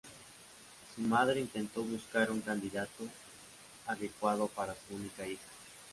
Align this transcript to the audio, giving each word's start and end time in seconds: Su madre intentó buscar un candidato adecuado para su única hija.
Su 0.95 1.01
madre 1.03 1.41
intentó 1.41 1.83
buscar 1.83 2.31
un 2.31 2.41
candidato 2.41 3.05
adecuado 3.85 4.47
para 4.47 4.73
su 4.73 4.95
única 4.95 5.27
hija. 5.27 5.43